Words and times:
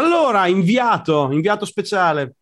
Allora, 0.00 0.46
inviato, 0.46 1.28
inviato 1.30 1.66
speciale. 1.66 2.36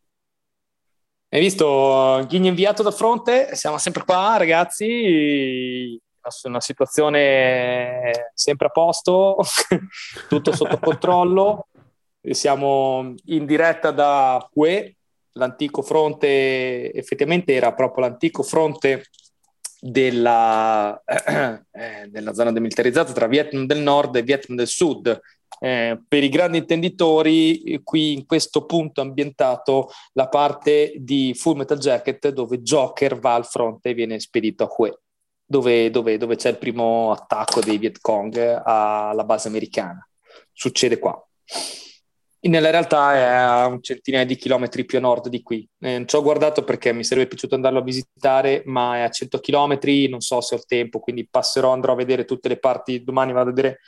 Hai 1.29 1.41
visto 1.41 2.25
Ghigno 2.29 2.46
inviato 2.46 2.84
da 2.84 2.92
fronte? 2.92 3.57
Siamo 3.57 3.79
sempre 3.79 4.04
qua, 4.04 4.37
ragazzi. 4.37 6.00
Una 6.44 6.60
situazione 6.60 8.30
sempre 8.34 8.68
a 8.68 8.71
posto, 8.71 9.39
tutto 10.29 10.52
sotto 10.52 10.79
controllo. 10.79 11.66
Siamo 12.30 13.14
in 13.25 13.44
diretta 13.44 13.90
da 13.90 14.48
Hue, 14.52 14.96
l'antico 15.32 15.82
fronte, 15.82 16.93
effettivamente 16.93 17.54
era 17.54 17.75
proprio 17.75 18.06
l'antico 18.06 18.45
fronte 18.45 19.06
della, 19.80 21.02
eh, 21.72 22.06
della 22.06 22.34
zona 22.34 22.52
demilitarizzata 22.52 23.12
tra 23.12 23.27
Vietnam 23.27 23.66
del 23.66 23.80
nord 23.80 24.14
e 24.14 24.22
Vietnam 24.22 24.56
del 24.56 24.68
sud 24.68 25.20
eh, 25.60 26.00
per 26.06 26.22
i 26.22 26.28
grandi 26.28 26.58
intenditori, 26.58 27.62
eh, 27.62 27.82
qui 27.82 28.12
in 28.12 28.26
questo 28.26 28.64
punto 28.64 29.00
ambientato 29.00 29.90
la 30.12 30.29
parte 30.29 30.94
di 30.96 31.34
Full 31.34 31.56
Metal 31.56 31.79
Jacket 31.79 32.29
dove 32.29 32.62
Joker 32.62 33.19
va 33.19 33.34
al 33.34 33.47
fronte 33.47 33.91
e 33.91 33.95
viene 33.95 34.20
spedito 34.20 34.65
a 34.65 34.75
Hue, 34.77 35.01
dove, 35.45 35.91
dove, 35.91 36.16
dove 36.16 36.37
c'è 36.37 36.51
il 36.51 36.59
primo 36.59 37.11
attacco 37.11 37.61
dei 37.61 37.79
Viet 37.79 38.01
Cong 38.01 38.62
alla 38.65 39.25
base 39.25 39.48
americana. 39.48 40.06
Succede 40.53 40.98
qua. 40.98 41.20
Nella 42.41 42.70
realtà 42.70 43.15
è 43.15 43.23
a 43.23 43.67
un 43.67 43.83
centinaio 43.83 44.25
di 44.25 44.37
chilometri 44.37 44.84
più 44.84 44.98
a 44.98 45.01
nord 45.01 45.28
di 45.28 45.42
qui. 45.42 45.69
Eh, 45.80 46.05
ci 46.06 46.17
ho 46.17 46.23
guardato 46.23 46.62
perché 46.62 46.92
mi 46.92 47.03
sarebbe 47.03 47.27
piaciuto 47.27 47.56
andarlo 47.56 47.80
a 47.80 47.83
visitare, 47.83 48.62
ma 48.67 48.97
è 48.97 49.01
a 49.01 49.11
100 49.11 49.39
chilometri, 49.41 50.09
non 50.09 50.20
so 50.20 50.41
se 50.41 50.55
ho 50.55 50.59
il 50.59 50.65
tempo, 50.65 51.01
quindi 51.01 51.27
passerò, 51.28 51.73
andrò 51.73 51.92
a 51.92 51.97
vedere 51.97 52.25
tutte 52.25 52.48
le 52.48 52.59
parti, 52.59 53.03
domani 53.03 53.33
vado 53.33 53.51
a 53.51 53.53
vedere 53.53 53.80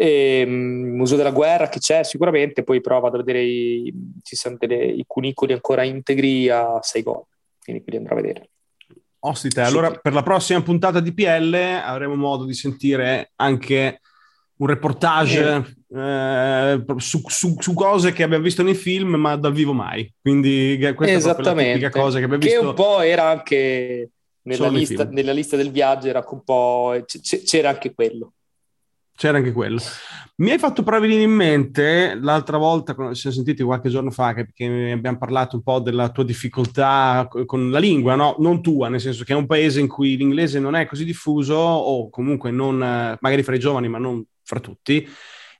e, 0.00 0.44
um, 0.46 0.94
Museo 0.94 1.16
della 1.16 1.32
Guerra 1.32 1.68
che 1.68 1.80
c'è 1.80 2.04
sicuramente, 2.04 2.62
poi 2.62 2.80
provo 2.80 3.08
a 3.08 3.10
vedere 3.10 3.42
i, 3.42 3.92
ci 4.22 4.36
sono 4.36 4.56
delle, 4.56 4.84
i 4.84 5.04
cunicoli 5.04 5.52
ancora 5.52 5.82
integri 5.82 6.48
a 6.48 6.78
Saigon, 6.80 7.22
quindi 7.64 7.82
quelli 7.82 7.98
andrò 7.98 8.16
a 8.16 8.20
vedere. 8.20 8.50
Ostite, 9.20 9.60
allora 9.62 9.90
per 9.90 10.12
la 10.12 10.22
prossima 10.22 10.62
puntata 10.62 11.00
di 11.00 11.12
PL 11.12 11.52
avremo 11.82 12.14
modo 12.14 12.44
di 12.44 12.54
sentire 12.54 13.32
anche 13.34 14.00
un 14.58 14.66
reportage 14.68 15.66
eh. 15.90 16.00
Eh, 16.00 16.84
su, 16.98 17.20
su, 17.26 17.56
su, 17.58 17.74
cose 17.74 18.12
che 18.12 18.22
abbiamo 18.22 18.44
visto 18.44 18.62
nei 18.62 18.76
film, 18.76 19.16
ma 19.16 19.34
dal 19.34 19.52
vivo 19.52 19.72
mai. 19.72 20.08
Quindi 20.20 20.78
questa 20.94 21.36
è 21.36 21.42
la 21.42 21.54
tipica 21.54 21.90
cosa 21.90 22.18
che 22.18 22.24
abbiamo 22.24 22.42
visto. 22.42 22.60
Che 22.60 22.66
un 22.66 22.74
po' 22.74 23.00
era 23.00 23.24
anche 23.24 24.10
nella 24.42 24.68
lista, 24.68 25.04
nella 25.10 25.32
lista, 25.32 25.56
del 25.56 25.72
viaggio, 25.72 26.06
era 26.06 26.24
un 26.30 26.44
po', 26.44 27.02
c- 27.04 27.42
c'era 27.42 27.70
anche 27.70 27.92
quello 27.92 28.34
c'era 29.18 29.38
anche 29.38 29.50
quello. 29.50 29.80
Mi 30.36 30.52
hai 30.52 30.58
fatto 30.58 30.84
proprio 30.84 31.08
venire 31.08 31.24
in 31.24 31.32
mente 31.32 32.16
l'altra 32.20 32.56
volta, 32.56 32.94
quando 32.94 33.12
ci 33.14 33.22
siamo 33.22 33.34
sentiti 33.34 33.64
qualche 33.64 33.88
giorno 33.88 34.12
fa, 34.12 34.32
che, 34.32 34.46
che, 34.54 34.92
abbiamo 34.92 35.18
parlato 35.18 35.56
un 35.56 35.62
po' 35.64 35.80
della 35.80 36.10
tua 36.10 36.22
difficoltà 36.22 37.28
con 37.44 37.72
la 37.72 37.80
lingua, 37.80 38.14
no? 38.14 38.36
Non 38.38 38.62
tua, 38.62 38.88
nel 38.88 39.00
senso 39.00 39.24
che 39.24 39.32
è 39.32 39.36
un 39.36 39.46
paese 39.46 39.80
in 39.80 39.88
cui 39.88 40.16
l'inglese 40.16 40.60
non 40.60 40.76
è 40.76 40.86
così 40.86 41.04
diffuso, 41.04 41.56
o 41.56 42.08
comunque 42.10 42.52
non, 42.52 42.76
magari 42.78 43.42
fra 43.42 43.56
i 43.56 43.58
giovani, 43.58 43.88
ma 43.88 43.98
non 43.98 44.24
fra 44.44 44.60
tutti. 44.60 45.04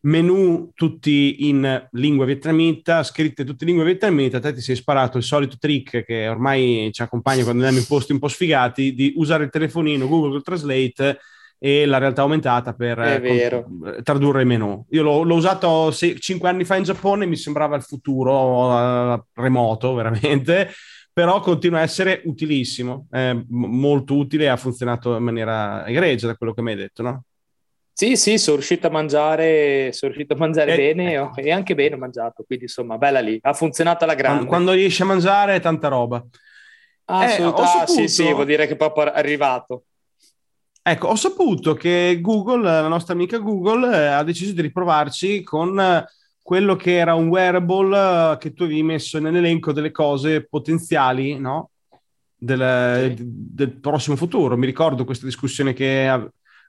Menu 0.03 0.71
tutti 0.75 1.49
in 1.49 1.89
lingua 1.91 2.25
vietnamita, 2.25 3.03
scritte 3.03 3.43
tutte 3.43 3.65
in 3.65 3.71
lingua 3.71 3.85
vietnamita. 3.85 4.39
Te 4.39 4.53
ti 4.53 4.61
sei 4.61 4.77
sparato 4.77 5.19
il 5.19 5.25
solito 5.25 5.57
trick 5.59 6.05
che 6.05 6.29
ormai 6.29 6.91
ci 6.93 7.03
accompagna 7.03 7.43
quando 7.43 7.65
andiamo 7.65 7.83
in 7.83 7.89
posti 7.89 8.13
un 8.13 8.21
po' 8.21 8.29
sfigati 8.29 8.95
di 8.95 9.15
usare 9.17 9.43
il 9.43 9.51
telefonino 9.51 10.07
Google 10.07 10.41
Translate 10.43 11.19
e 11.59 11.87
la 11.87 11.99
realtà 11.99 12.23
aumentata 12.23 12.73
per 12.73 12.99
eh, 13.01 14.01
tradurre 14.03 14.43
i 14.43 14.47
menu. 14.47 14.87
Io 14.91 15.03
l'ho, 15.03 15.23
l'ho 15.23 15.35
usato 15.35 15.93
5 15.93 16.49
anni 16.49 16.65
fa 16.65 16.77
in 16.77 16.85
Giappone, 16.85 17.27
mi 17.27 17.37
sembrava 17.37 17.77
il 17.77 17.83
futuro 17.83 19.15
uh, 19.15 19.25
remoto, 19.35 19.93
veramente, 19.95 20.71
però 21.13 21.41
continua 21.41 21.81
a 21.81 21.83
essere 21.83 22.23
utilissimo, 22.25 23.07
è 23.11 23.37
molto 23.49 24.17
utile 24.17 24.45
e 24.45 24.49
ha 24.49 24.57
funzionato 24.57 25.17
in 25.17 25.25
maniera 25.25 25.85
egregia 25.87 26.29
da 26.29 26.37
quello 26.37 26.55
che 26.55 26.63
mi 26.63 26.71
hai 26.71 26.77
detto, 26.77 27.03
no? 27.03 27.23
Sì, 27.93 28.15
sì, 28.15 28.39
sono 28.39 28.59
riuscito 28.59 28.87
a 28.87 28.91
mangiare, 28.91 29.93
sono 29.93 30.13
riuscito 30.13 30.35
a 30.35 30.37
mangiare 30.37 30.75
eh, 30.75 30.77
bene 30.77 31.15
ecco. 31.15 31.41
e 31.41 31.51
anche 31.51 31.75
bene 31.75 31.97
ho 31.97 31.99
mangiato, 31.99 32.45
quindi 32.47 32.67
insomma, 32.67 32.97
bella 32.97 33.19
lì, 33.19 33.37
ha 33.43 33.53
funzionato 33.53 34.05
alla 34.05 34.15
grande. 34.15 34.47
Quando, 34.47 34.67
quando 34.67 34.81
riesci 34.81 35.03
a 35.03 35.07
mangiare 35.07 35.57
è 35.57 35.61
tanta 35.61 35.89
roba. 35.89 36.25
Ah, 37.07 37.25
eh, 37.25 37.43
ah 37.43 37.87
sì, 37.89 38.07
sì, 38.07 38.33
vuol 38.33 38.45
dire 38.45 38.69
che 38.69 38.75
è 38.75 38.77
proprio 38.77 39.11
arrivato. 39.11 39.87
Ecco, 40.91 41.09
ho 41.09 41.17
saputo 41.17 41.75
che 41.75 42.19
Google, 42.23 42.63
la 42.63 42.89
nostra 42.89 43.13
amica 43.13 43.37
Google, 43.37 43.95
eh, 43.95 44.07
ha 44.07 44.23
deciso 44.23 44.53
di 44.53 44.63
riprovarci 44.63 45.43
con 45.43 45.79
eh, 45.79 46.07
quello 46.41 46.77
che 46.77 46.97
era 46.97 47.13
un 47.13 47.29
wearable 47.29 48.33
eh, 48.33 48.39
che 48.39 48.55
tu 48.55 48.63
avevi 48.63 48.83
messo 48.83 49.19
nell'elenco 49.19 49.73
delle 49.73 49.91
cose 49.91 50.47
potenziali, 50.47 51.39
no? 51.39 51.73
Del, 52.35 53.15
sì. 53.15 53.23
del 53.23 53.73
prossimo 53.73 54.17
futuro. 54.17 54.57
Mi 54.57 54.65
ricordo 54.65 55.05
questa 55.05 55.27
discussione 55.27 55.75
che 55.75 56.09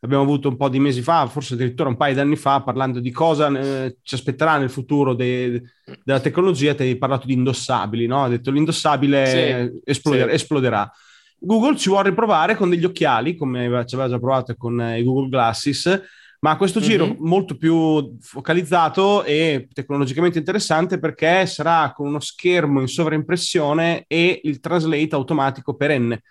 abbiamo 0.02 0.24
avuto 0.24 0.50
un 0.50 0.58
po' 0.58 0.68
di 0.68 0.80
mesi 0.80 1.02
fa, 1.02 1.26
forse 1.28 1.54
addirittura 1.54 1.88
un 1.88 1.96
paio 1.96 2.16
di 2.16 2.20
anni 2.20 2.36
fa, 2.36 2.62
parlando 2.62 3.00
di 3.00 3.12
cosa 3.12 3.48
eh, 3.58 4.00
ci 4.02 4.16
aspetterà 4.16 4.58
nel 4.58 4.70
futuro 4.70 5.14
de, 5.14 5.64
della 6.04 6.20
tecnologia. 6.20 6.76
Ti 6.76 6.84
hai 6.84 6.98
parlato 6.98 7.26
di 7.26 7.34
indossabili, 7.34 8.06
no? 8.06 8.26
Ha 8.26 8.28
detto 8.28 8.52
l'indossabile 8.52 9.26
sì, 9.26 9.82
esploder- 9.86 10.28
sì. 10.28 10.36
esploderà. 10.36 10.92
Google 11.40 11.78
ci 11.78 11.90
vuole 11.90 12.10
riprovare 12.10 12.56
con 12.56 12.70
degli 12.70 12.86
occhiali, 12.86 13.36
come 13.36 13.86
ci 13.86 13.96
aveva 13.96 14.10
già 14.10 14.20
provato 14.20 14.56
con 14.56 14.80
eh, 14.82 15.00
i 15.00 15.04
Google 15.04 15.30
Glasses, 15.30 16.02
ma 16.42 16.52
a 16.52 16.58
questo 16.58 16.80
giro 16.80 17.06
mm-hmm. 17.06 17.16
molto 17.20 17.58
più 17.58 18.18
focalizzato 18.20 19.24
e 19.24 19.68
tecnologicamente 19.74 20.38
interessante 20.38 20.98
perché 20.98 21.46
sarà 21.46 21.92
con 21.94 22.08
uno 22.08 22.20
schermo 22.20 22.80
in 22.80 22.88
sovraimpressione 22.88 24.06
e 24.08 24.40
il 24.44 24.60
translate 24.60 25.16
automatico 25.16 25.76
perenne. 25.76 26.22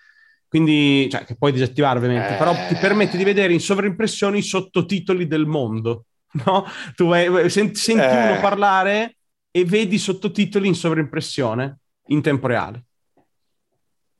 Quindi, 0.47 1.07
cioè, 1.11 1.25
che 1.25 1.35
puoi 1.35 1.51
disattivare 1.51 1.99
ovviamente, 1.99 2.33
eh... 2.33 2.37
però 2.37 2.55
ti 2.67 2.75
permette 2.75 3.17
di 3.17 3.23
vedere 3.23 3.53
in 3.53 3.59
sovraimpressione 3.59 4.39
i 4.39 4.43
sottotitoli 4.43 5.27
del 5.27 5.45
mondo. 5.45 6.05
No? 6.45 6.63
Tu 6.93 7.07
vai, 7.07 7.49
senti, 7.49 7.79
senti 7.79 8.03
eh... 8.03 8.31
uno 8.31 8.39
parlare 8.39 9.15
e 9.49 9.65
vedi 9.65 9.95
i 9.95 9.99
sottotitoli 9.99 10.67
in 10.67 10.75
sovraimpressione 10.75 11.79
in 12.09 12.21
tempo 12.21 12.45
reale. 12.45 12.88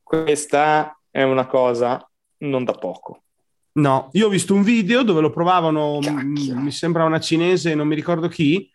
Questa 0.10 1.00
è 1.12 1.22
una 1.22 1.46
cosa 1.46 2.04
non 2.38 2.64
da 2.64 2.72
poco. 2.72 3.26
No, 3.74 4.10
io 4.14 4.26
ho 4.26 4.30
visto 4.30 4.56
un 4.56 4.64
video 4.64 5.04
dove 5.04 5.22
lo 5.22 5.30
provavano, 5.30 6.00
m- 6.00 6.64
mi 6.64 6.72
sembra 6.72 7.04
una 7.04 7.20
cinese, 7.20 7.76
non 7.76 7.88
mi 7.88 7.94
ricordo 7.94 8.28
chi, 8.28 8.72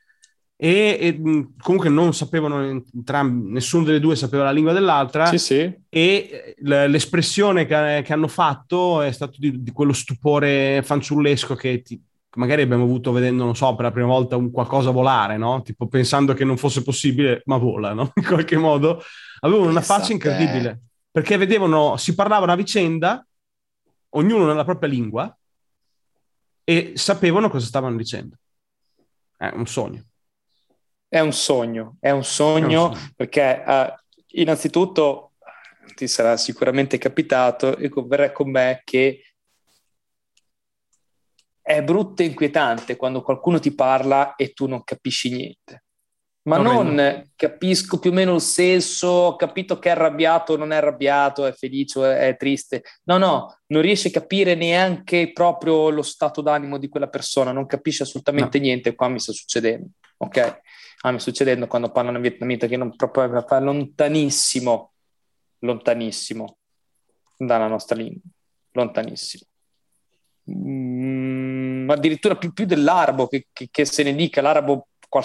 e, 0.55 0.97
e 1.01 1.21
comunque 1.61 1.89
non 1.89 2.15
sapevano 2.15 2.63
entrambi, 2.63 3.51
nessuno 3.51 3.83
delle 3.83 3.99
due 3.99 4.15
sapeva 4.15 4.45
la 4.45 4.53
lingua 4.53 4.73
dell'altra. 4.73 5.27
Sì, 5.27 5.39
sì. 5.39 5.75
E 5.89 6.55
l- 6.59 6.85
l'espressione 6.87 7.67
che, 7.67 8.03
che, 8.05 8.13
hanno 8.13 8.29
fatto 8.29 9.03
è 9.03 9.11
stato 9.11 9.35
di, 9.37 9.61
di 9.61 9.73
quello 9.73 9.93
stupore 9.93 10.83
fanciullesco 10.85 11.57
che 11.57 11.83
ti, 11.83 12.01
magari 12.37 12.63
abbiamo 12.63 12.85
avuto 12.85 13.11
vedendo, 13.11 13.43
non 13.43 13.57
so, 13.57 13.75
per 13.75 13.87
la 13.87 13.91
prima 13.91 14.07
volta 14.07 14.37
un 14.37 14.53
qualcosa 14.53 14.91
volare, 14.91 15.37
no? 15.37 15.63
Tipo 15.63 15.89
pensando 15.89 16.33
che 16.33 16.45
non 16.45 16.57
fosse 16.57 16.85
possibile, 16.85 17.43
ma 17.47 17.57
vola, 17.57 17.93
no? 17.93 18.13
In 18.15 18.25
qualche 18.25 18.57
modo. 18.57 19.03
Avevano 19.41 19.69
una 19.69 19.81
faccia 19.81 20.13
incredibile 20.13 20.79
perché 21.15 21.37
vedevano, 21.37 21.97
si 21.97 22.13
parlavano 22.13 22.51
a 22.51 22.57
vicenda, 22.57 23.25
ognuno 24.17 24.47
nella 24.47 24.65
propria 24.65 24.89
lingua, 24.89 25.39
e 26.65 26.95
sapevano 26.97 27.49
cosa 27.49 27.67
stavano 27.67 27.97
dicendo. 27.97 28.37
È 29.37 29.49
un 29.55 29.65
sogno. 29.65 30.07
È 31.07 31.21
un 31.21 31.33
sogno, 31.33 31.99
è 32.01 32.11
un 32.11 32.25
sogno, 32.25 32.67
è 32.67 32.89
un 32.89 32.95
sogno. 32.97 33.13
perché 33.15 33.63
uh, 33.65 33.95
innanzitutto 34.41 35.35
ti 35.95 36.09
sarà 36.09 36.37
sicuramente 36.37 36.99
capitato 36.99 37.77
e 37.77 37.89
converrai 37.89 38.33
con 38.33 38.51
me 38.51 38.81
che 38.83 39.23
è 41.63 41.81
brutto 41.85 42.23
e 42.23 42.25
inquietante 42.25 42.97
quando 42.97 43.23
qualcuno 43.23 43.61
ti 43.61 43.73
parla 43.73 44.35
e 44.35 44.53
tu 44.53 44.67
non 44.67 44.83
capisci 44.83 45.31
niente 45.31 45.85
ma 46.45 46.59
non 46.59 47.31
capisco 47.37 47.99
più 47.99 48.11
o 48.11 48.13
meno 48.13 48.35
il 48.35 48.41
senso, 48.41 49.07
ho 49.09 49.37
capito 49.37 49.79
che 49.79 49.89
è 49.89 49.93
arrabbiato, 49.93 50.57
non 50.57 50.73
è 50.73 50.77
arrabbiato, 50.77 51.47
è 51.47 51.53
felice, 51.53 52.19
è, 52.19 52.37
triste. 52.37 52.83
No, 53.05 53.17
no, 53.17 53.61
non 53.69 53.81
riesce 53.81 54.09
a 54.09 54.11
capire 54.11 54.55
neanche 54.55 55.33
proprio 55.33 55.89
lo 55.89 56.03
stato 56.03 56.43
d'animo 56.43 56.77
di 56.79 56.89
quella 56.89 57.09
persona, 57.09 57.53
non 57.53 57.67
capisce 57.67 58.03
assolutamente 58.03 58.59
no. 58.59 58.65
niente. 58.65 58.95
Qua 58.95 59.09
mi 59.09 59.21
sta 59.21 59.33
succedendo, 59.33 59.89
ok? 60.19 60.61
Ah, 61.01 61.13
mi 61.13 61.19
sta 61.19 61.31
succedendo 61.31 61.67
quando 61.67 61.91
parlano 61.91 62.17
in 62.17 62.23
vietnamita 62.23 62.67
che 62.67 62.77
non 62.77 62.95
proprio 62.95 63.43
fa 63.47 63.59
lontanissimo, 63.61 64.93
lontanissimo 65.61 66.59
dalla 67.39 67.69
nostra 67.69 67.97
lingua, 67.97 68.21
lontanissimo. 68.73 69.45
Mm, 70.51 71.89
addirittura 71.89 72.37
più, 72.37 72.53
più 72.53 72.67
dell'arabo 72.67 73.29
che, 73.29 73.47
che, 73.51 73.69
che, 73.71 73.87
se 73.87 74.03
ne 74.03 74.15
dica, 74.15 74.43
l'arabo 74.43 74.89
qual- 75.09 75.25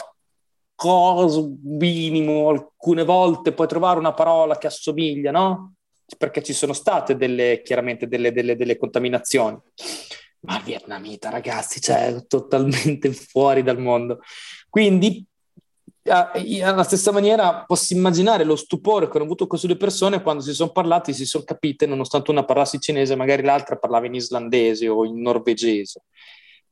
qualcosa 0.79 1.45
minimo, 1.63 2.49
alcune 2.49 3.03
volte 3.03 3.51
puoi 3.51 3.67
trovare 3.67 3.99
una 3.99 4.13
parola 4.13 4.57
che 4.57 4.67
assomiglia, 4.67 5.31
no? 5.31 5.73
Perché 6.17 6.41
ci 6.41 6.53
sono 6.53 6.73
state 6.73 7.17
delle, 7.17 7.61
chiaramente 7.63 8.07
delle, 8.07 8.31
delle, 8.31 8.55
delle 8.55 8.77
contaminazioni. 8.77 9.57
Ma 10.41 10.57
il 10.57 10.63
vietnamita, 10.63 11.29
ragazzi, 11.29 11.81
cioè, 11.81 12.25
totalmente 12.27 13.11
fuori 13.13 13.61
dal 13.61 13.77
mondo. 13.77 14.21
Quindi 14.69 15.25
alla 16.11 16.83
stessa 16.83 17.11
maniera 17.11 17.65
posso 17.67 17.93
immaginare 17.93 18.43
lo 18.43 18.55
stupore 18.55 19.07
che 19.07 19.17
hanno 19.17 19.25
avuto 19.25 19.45
queste 19.45 19.67
due 19.67 19.75
persone 19.75 20.23
quando 20.23 20.41
si 20.41 20.53
sono 20.53 20.71
parlati, 20.71 21.13
si 21.13 21.25
sono 21.25 21.43
capite, 21.43 21.85
nonostante 21.85 22.31
una 22.31 22.45
parlassi 22.45 22.79
cinese, 22.79 23.15
magari 23.15 23.43
l'altra 23.43 23.75
parlava 23.75 24.07
in 24.07 24.15
islandese 24.15 24.87
o 24.87 25.05
in 25.05 25.21
norvegese. 25.21 26.05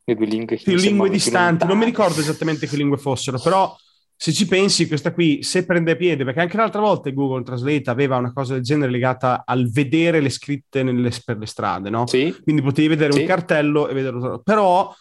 Le 0.05 0.15
due 0.15 0.25
lingue, 0.25 0.57
sì, 0.57 0.75
lingue 0.79 1.09
distanti, 1.09 1.65
non 1.65 1.77
mi 1.77 1.85
ricordo 1.85 2.21
esattamente 2.21 2.65
che 2.65 2.77
lingue 2.77 2.97
fossero, 2.97 3.39
però 3.39 3.75
se 4.19 4.33
ci 4.33 4.47
pensi, 4.47 4.87
questa 4.87 5.13
qui, 5.13 5.43
se 5.43 5.63
prende 5.63 5.95
piede, 5.95 6.23
perché 6.23 6.39
anche 6.39 6.57
l'altra 6.57 6.81
volta 6.81 7.11
Google 7.11 7.43
Translate 7.43 7.91
aveva 7.91 8.17
una 8.17 8.33
cosa 8.33 8.55
del 8.55 8.63
genere 8.63 8.89
legata 8.89 9.43
al 9.45 9.69
vedere 9.69 10.21
le 10.21 10.31
scritte 10.31 10.81
nelle, 10.81 11.11
per 11.23 11.37
le 11.37 11.45
strade, 11.45 11.91
no? 11.91 12.07
Sì. 12.07 12.35
Quindi 12.41 12.63
potevi 12.63 12.87
vedere 12.87 13.11
sì. 13.11 13.19
un 13.19 13.27
cartello 13.27 13.87
e 13.87 13.93
vederlo. 13.93 14.41
Però 14.43 14.91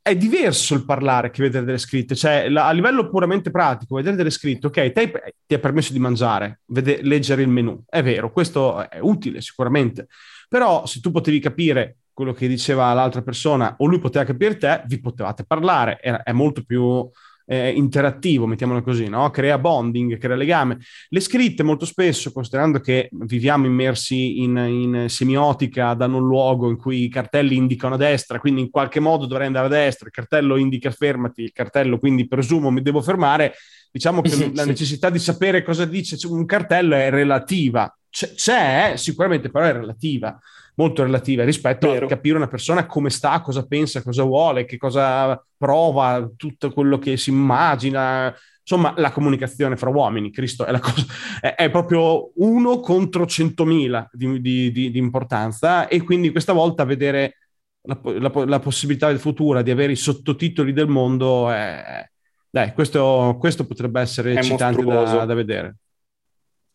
è 0.00 0.16
diverso 0.16 0.72
il 0.72 0.86
parlare 0.86 1.30
che 1.30 1.42
vedere 1.42 1.66
delle 1.66 1.76
scritte, 1.76 2.14
cioè 2.14 2.48
la, 2.48 2.66
a 2.66 2.72
livello 2.72 3.10
puramente 3.10 3.50
pratico, 3.50 3.96
vedere 3.96 4.16
delle 4.16 4.30
scritte, 4.30 4.68
ok, 4.68 4.90
te 4.90 5.34
ti 5.44 5.54
ha 5.54 5.58
permesso 5.58 5.92
di 5.92 5.98
mangiare, 5.98 6.60
vede, 6.68 7.00
leggere 7.02 7.42
il 7.42 7.48
menu, 7.48 7.84
è 7.86 8.02
vero, 8.02 8.32
questo 8.32 8.88
è 8.88 8.98
utile 9.00 9.42
sicuramente, 9.42 10.08
però 10.48 10.86
se 10.86 11.00
tu 11.00 11.10
potevi 11.10 11.40
capire 11.40 11.98
quello 12.14 12.32
che 12.32 12.48
diceva 12.48 12.94
l'altra 12.94 13.20
persona 13.20 13.74
o 13.76 13.86
lui 13.86 13.98
poteva 13.98 14.24
capire 14.24 14.56
te, 14.56 14.82
vi 14.86 14.98
potevate 14.98 15.44
parlare, 15.44 15.98
è, 15.98 16.10
è 16.10 16.32
molto 16.32 16.62
più 16.64 17.06
eh, 17.50 17.70
interattivo, 17.70 18.46
mettiamolo 18.46 18.80
così, 18.80 19.08
no? 19.08 19.28
crea 19.30 19.58
bonding, 19.58 20.18
crea 20.18 20.36
legame. 20.36 20.78
Le 21.08 21.18
scritte 21.18 21.64
molto 21.64 21.84
spesso, 21.84 22.30
considerando 22.30 22.78
che 22.78 23.08
viviamo 23.10 23.66
immersi 23.66 24.40
in, 24.40 24.56
in, 24.56 25.08
semiotica, 25.08 25.94
danno 25.94 26.18
un 26.18 26.28
luogo 26.28 26.70
in 26.70 26.76
cui 26.76 27.02
i 27.02 27.08
cartelli 27.08 27.56
indicano 27.56 27.94
a 27.94 27.98
destra, 27.98 28.38
quindi 28.38 28.60
in 28.60 28.70
qualche 28.70 29.00
modo 29.00 29.26
dovrei 29.26 29.48
andare 29.48 29.66
a 29.66 29.68
destra, 29.68 30.06
il 30.06 30.12
cartello 30.12 30.56
indica 30.56 30.92
fermati, 30.92 31.42
il 31.42 31.52
cartello 31.52 31.98
quindi 31.98 32.28
presumo 32.28 32.70
mi 32.70 32.82
devo 32.82 33.02
fermare, 33.02 33.54
diciamo 33.90 34.20
che 34.20 34.28
sì, 34.28 34.54
la 34.54 34.62
sì. 34.62 34.68
necessità 34.68 35.10
di 35.10 35.18
sapere 35.18 35.64
cosa 35.64 35.84
dice 35.86 36.24
un 36.28 36.44
cartello 36.44 36.94
è 36.94 37.10
relativa. 37.10 37.92
C- 38.08 38.34
c'è, 38.34 38.92
sicuramente, 38.94 39.50
però 39.50 39.64
è 39.64 39.72
relativa 39.72 40.38
molto 40.80 41.02
relativa 41.02 41.44
rispetto 41.44 41.90
Vero. 41.90 42.06
a 42.06 42.08
capire 42.08 42.36
una 42.36 42.48
persona 42.48 42.86
come 42.86 43.10
sta, 43.10 43.42
cosa 43.42 43.66
pensa, 43.66 44.02
cosa 44.02 44.22
vuole, 44.22 44.64
che 44.64 44.78
cosa 44.78 45.42
prova, 45.56 46.30
tutto 46.36 46.72
quello 46.72 46.98
che 46.98 47.18
si 47.18 47.28
immagina. 47.28 48.34
Insomma, 48.60 48.94
la 48.96 49.10
comunicazione 49.10 49.76
fra 49.76 49.90
uomini, 49.90 50.30
Cristo, 50.30 50.64
è, 50.64 50.78
cosa, 50.78 51.04
è, 51.40 51.54
è 51.54 51.70
proprio 51.70 52.30
uno 52.36 52.80
contro 52.80 53.26
centomila 53.26 54.08
di, 54.12 54.40
di, 54.40 54.72
di, 54.72 54.90
di, 54.90 54.98
importanza 54.98 55.88
e 55.88 56.02
quindi 56.02 56.30
questa 56.30 56.52
volta 56.52 56.84
vedere 56.84 57.36
la, 57.82 57.98
la, 58.02 58.44
la, 58.46 58.58
possibilità 58.60 59.14
futura 59.18 59.62
di 59.62 59.70
avere 59.70 59.92
i 59.92 59.96
sottotitoli 59.96 60.72
del 60.72 60.88
mondo, 60.88 61.50
è, 61.50 62.08
dai, 62.48 62.72
questo, 62.72 63.36
questo 63.38 63.66
potrebbe 63.66 64.00
essere 64.00 64.34
eccitante 64.34 64.84
da, 64.84 65.24
da 65.24 65.34
vedere. 65.34 65.76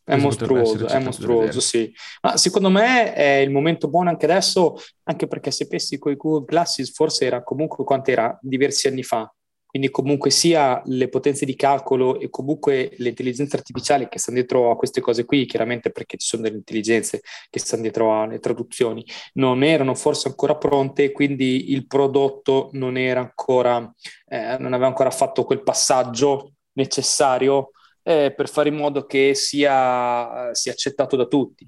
È 0.06 0.16
mostruoso, 0.18 0.86
è 0.88 1.00
mostruoso, 1.00 1.60
sì. 1.60 1.92
Ma 2.22 2.38
secondo 2.38 2.70
me 2.70 3.12
è 3.14 3.38
il 3.38 3.50
momento 3.50 3.88
buono 3.88 4.10
anche 4.10 4.26
adesso, 4.26 4.80
anche 5.06 5.28
perché 5.28 5.50
se 5.50 5.68
pensi 5.68 5.98
con 5.98 6.12
i 6.12 6.16
Google 6.16 6.46
Glasses 6.46 6.92
forse 6.94 7.26
era 7.26 7.42
comunque 7.42 7.84
quanto 7.84 8.12
era 8.12 8.38
diversi 8.40 8.88
anni 8.88 9.02
fa. 9.02 9.28
Quindi 9.66 9.92
comunque 9.92 10.30
sia 10.30 10.80
le 10.86 11.10
potenze 11.10 11.44
di 11.44 11.56
calcolo 11.56 12.20
e 12.20 12.30
comunque 12.30 12.94
le 12.98 13.10
intelligenze 13.10 13.58
artificiali 13.58 14.08
che 14.08 14.20
stanno 14.20 14.38
dietro 14.38 14.72
a 14.72 14.78
queste 14.78 15.02
cose 15.02 15.26
qui, 15.26 15.46
chiaramente 15.46 15.92
perché 15.92 16.16
ci 16.18 16.28
sono 16.28 16.44
delle 16.44 16.58
intelligenze 16.58 17.22
che 17.50 17.60
stanno 17.60 17.82
dietro 17.82 18.22
alle 18.22 18.40
traduzioni, 18.40 19.04
non 19.34 19.64
erano 19.64 19.94
forse 19.96 20.30
ancora 20.30 20.56
pronte, 20.56 21.12
quindi 21.12 21.72
il 21.74 21.88
prodotto 21.88 22.70
non 22.74 22.96
era 22.96 23.20
ancora, 23.20 23.94
eh, 24.28 24.56
non 24.60 24.72
aveva 24.72 24.88
ancora 24.88 25.12
fatto 25.12 25.44
quel 25.44 25.64
passaggio 25.64 26.54
necessario 26.74 27.72
eh, 28.08 28.34
per 28.36 28.48
fare 28.48 28.70
in 28.70 28.76
modo 28.76 29.06
che 29.06 29.34
sia, 29.34 30.54
sia 30.54 30.72
accettato 30.72 31.16
da 31.16 31.26
tutti. 31.26 31.68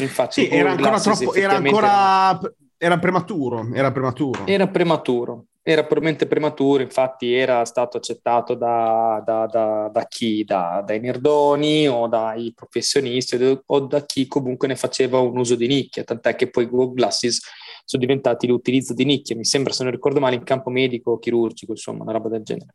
Infatti, 0.00 0.42
sì, 0.42 0.48
era 0.48 0.72
ancora 0.72 1.00
troppo, 1.00 1.34
era 1.34 1.54
ancora 1.54 2.38
era 2.76 2.98
prematuro, 2.98 3.66
era 3.72 3.90
prematuro. 3.92 4.46
Era 4.46 4.68
prematuro, 4.68 5.46
era 5.62 5.82
probabilmente 5.82 6.26
prematuro, 6.26 6.82
infatti 6.82 7.32
era 7.32 7.64
stato 7.64 7.96
accettato 7.96 8.54
da, 8.54 9.22
da, 9.24 9.46
da, 9.46 9.88
da 9.90 10.06
chi? 10.06 10.44
dai 10.44 11.00
nerdoni 11.00 11.88
o 11.88 12.08
dai 12.08 12.52
professionisti 12.54 13.62
o 13.64 13.80
da 13.80 14.04
chi 14.04 14.26
comunque 14.26 14.68
ne 14.68 14.76
faceva 14.76 15.18
un 15.20 15.38
uso 15.38 15.54
di 15.54 15.66
nicchia, 15.66 16.04
tant'è 16.04 16.34
che 16.34 16.50
poi 16.50 16.66
Google 16.66 16.94
Glasses 16.94 17.40
sono 17.86 18.02
diventati 18.02 18.46
l'utilizzo 18.46 18.92
di 18.92 19.06
nicchia, 19.06 19.34
mi 19.34 19.44
sembra, 19.46 19.72
se 19.72 19.82
non 19.84 19.92
ricordo 19.92 20.20
male, 20.20 20.34
in 20.34 20.44
campo 20.44 20.68
medico, 20.68 21.18
chirurgico, 21.18 21.72
insomma, 21.72 22.02
una 22.02 22.12
roba 22.12 22.28
del 22.28 22.42
genere. 22.42 22.74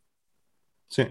Sì. 0.91 1.07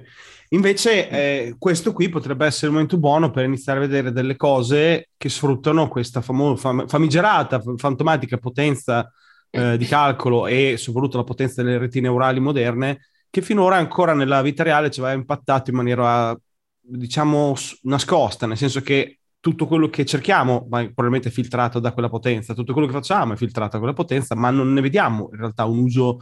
Invece 0.50 1.08
eh, 1.08 1.54
questo 1.56 1.92
qui 1.92 2.08
potrebbe 2.08 2.44
essere 2.46 2.66
il 2.66 2.72
momento 2.72 2.98
buono 2.98 3.30
per 3.30 3.44
iniziare 3.44 3.78
a 3.78 3.82
vedere 3.82 4.10
delle 4.12 4.34
cose 4.34 5.10
che 5.16 5.28
sfruttano 5.28 5.86
questa 5.88 6.20
famo- 6.20 6.56
fam- 6.56 6.88
famigerata, 6.88 7.62
fantomatica 7.76 8.38
potenza 8.38 9.08
eh, 9.50 9.76
di 9.76 9.84
calcolo 9.86 10.46
e 10.48 10.74
soprattutto 10.78 11.18
la 11.18 11.24
potenza 11.24 11.62
delle 11.62 11.78
reti 11.78 12.00
neurali 12.00 12.40
moderne 12.40 13.02
che 13.30 13.40
finora 13.40 13.76
ancora 13.76 14.14
nella 14.14 14.42
vita 14.42 14.64
reale 14.64 14.90
ci 14.90 14.98
aveva 15.00 15.14
impattato 15.14 15.70
in 15.70 15.76
maniera, 15.76 16.36
diciamo, 16.80 17.54
nascosta, 17.82 18.46
nel 18.46 18.56
senso 18.56 18.80
che 18.80 19.20
tutto 19.38 19.66
quello 19.66 19.88
che 19.88 20.04
cerchiamo 20.04 20.66
ma 20.68 20.78
probabilmente 20.82 21.28
è 21.28 21.32
filtrato 21.32 21.78
da 21.78 21.92
quella 21.92 22.08
potenza, 22.08 22.54
tutto 22.54 22.72
quello 22.72 22.88
che 22.88 22.94
facciamo 22.94 23.34
è 23.34 23.36
filtrato 23.36 23.72
da 23.72 23.78
quella 23.78 23.92
potenza, 23.92 24.34
ma 24.34 24.50
non 24.50 24.72
ne 24.72 24.80
vediamo 24.80 25.28
in 25.32 25.38
realtà 25.38 25.66
un 25.66 25.78
uso 25.78 26.18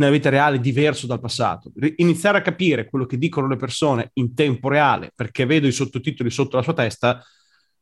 nella 0.00 0.10
vita 0.10 0.30
reale 0.30 0.58
diverso 0.58 1.06
dal 1.06 1.20
passato. 1.20 1.70
Iniziare 1.96 2.38
a 2.38 2.42
capire 2.42 2.88
quello 2.88 3.04
che 3.04 3.18
dicono 3.18 3.46
le 3.46 3.56
persone 3.56 4.10
in 4.14 4.34
tempo 4.34 4.68
reale 4.68 5.12
perché 5.14 5.44
vedo 5.44 5.66
i 5.66 5.72
sottotitoli 5.72 6.30
sotto 6.30 6.56
la 6.56 6.62
sua 6.62 6.72
testa, 6.72 7.22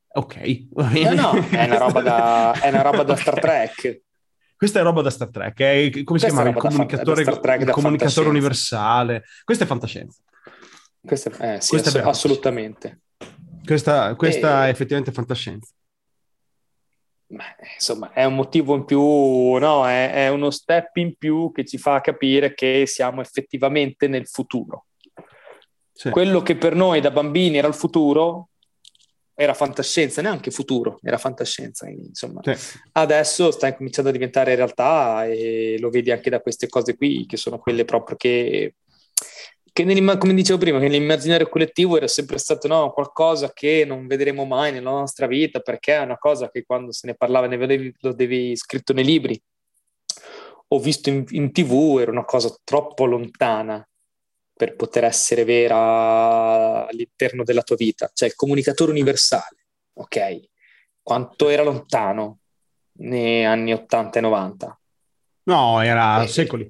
ok. 0.08 0.36
No, 0.74 1.14
no, 1.14 1.48
è 1.48 1.64
una 1.64 1.78
roba 1.78 2.02
da, 2.02 2.52
è 2.60 2.68
una 2.68 2.82
roba 2.82 3.04
da 3.04 3.14
Star 3.14 3.38
Trek. 3.38 4.02
Questa 4.56 4.80
è 4.80 4.82
roba 4.82 5.02
da 5.02 5.10
Star 5.10 5.30
Trek, 5.30 5.60
è, 5.60 5.90
come 5.90 6.04
Questa 6.04 6.28
si 6.28 6.34
chiama? 6.34 6.50
Il 6.50 6.56
comunicatore, 6.56 7.22
fa- 7.22 7.54
il 7.54 7.70
comunicatore 7.70 8.28
universale. 8.28 9.22
Questa 9.44 9.62
è 9.62 9.66
fantascienza. 9.68 10.20
Questa, 11.00 11.54
eh, 11.54 11.60
sì, 11.60 11.70
questa 11.70 11.90
ass- 11.90 11.98
è 11.98 12.00
assolutamente. 12.00 13.02
Questa, 13.64 14.16
questa 14.16 14.64
e... 14.64 14.66
è 14.66 14.70
effettivamente 14.70 15.12
fantascienza 15.12 15.72
insomma, 17.74 18.12
è 18.12 18.24
un 18.24 18.34
motivo 18.34 18.74
in 18.74 18.84
più, 18.84 19.00
no? 19.00 19.86
È, 19.86 20.12
è, 20.12 20.28
uno 20.28 20.50
step 20.50 20.96
in 20.96 21.14
più 21.16 21.52
che 21.52 21.64
ci 21.64 21.78
fa 21.78 22.00
capire 22.00 22.54
che 22.54 22.84
siamo 22.86 23.20
effettivamente 23.20 24.08
nel 24.08 24.26
futuro. 24.26 24.86
Sì. 25.92 26.10
Quello 26.10 26.42
che 26.42 26.56
per 26.56 26.74
noi 26.74 27.00
da 27.00 27.10
bambini 27.10 27.58
era 27.58 27.68
il 27.68 27.74
futuro 27.74 28.50
era 29.40 29.54
fantascienza, 29.54 30.20
neanche 30.20 30.50
futuro, 30.50 30.98
era 31.00 31.16
fantascienza. 31.16 31.88
Insomma, 31.88 32.40
sì. 32.42 32.56
adesso 32.92 33.52
sta 33.52 33.72
cominciando 33.76 34.10
a 34.10 34.12
diventare 34.12 34.56
realtà 34.56 35.26
e 35.26 35.76
lo 35.78 35.90
vedi 35.90 36.10
anche 36.10 36.28
da 36.28 36.40
queste 36.40 36.66
cose 36.66 36.96
qui, 36.96 37.24
che 37.24 37.36
sono 37.36 37.58
quelle 37.58 37.84
proprio 37.84 38.16
che 38.16 38.74
che 39.84 40.18
come 40.18 40.34
dicevo 40.34 40.58
prima, 40.58 40.78
che 40.78 40.88
nell'immaginario 40.88 41.48
collettivo 41.48 41.96
era 41.96 42.08
sempre 42.08 42.38
stato 42.38 42.66
no, 42.66 42.90
qualcosa 42.90 43.52
che 43.52 43.84
non 43.86 44.06
vedremo 44.06 44.44
mai 44.44 44.72
nella 44.72 44.90
nostra 44.90 45.26
vita, 45.26 45.60
perché 45.60 45.94
è 45.94 46.00
una 46.00 46.18
cosa 46.18 46.50
che 46.50 46.64
quando 46.64 46.92
se 46.92 47.06
ne 47.06 47.14
parlava 47.14 47.46
ne 47.46 47.56
vedevi, 47.56 47.94
lo 48.00 48.12
devi 48.12 48.56
scritto 48.56 48.92
nei 48.92 49.04
libri 49.04 49.40
o 50.70 50.78
visto 50.80 51.08
in, 51.08 51.24
in 51.30 51.52
tv, 51.52 51.98
era 52.00 52.10
una 52.10 52.24
cosa 52.24 52.54
troppo 52.64 53.04
lontana 53.04 53.86
per 54.52 54.74
poter 54.74 55.04
essere 55.04 55.44
vera 55.44 56.86
all'interno 56.86 57.44
della 57.44 57.62
tua 57.62 57.76
vita. 57.76 58.10
Cioè 58.12 58.28
il 58.28 58.34
comunicatore 58.34 58.90
universale, 58.90 59.66
ok? 59.94 60.40
Quanto 61.00 61.48
era 61.48 61.62
lontano 61.62 62.40
negli 62.98 63.44
anni 63.44 63.72
80 63.72 64.18
e 64.18 64.22
90? 64.22 64.80
No, 65.44 65.80
era 65.80 66.22
eh, 66.22 66.26
secoli 66.26 66.68